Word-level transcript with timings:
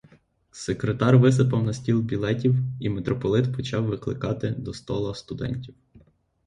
Секретар 0.51 1.17
висипав 1.17 1.63
на 1.63 1.73
стіл 1.73 1.99
білетів, 2.01 2.55
і 2.79 2.89
митрополит 2.89 3.55
почав 3.55 3.85
викликати 3.85 4.49
до 4.49 4.73
стола 4.73 5.15
студентів. 5.15 5.73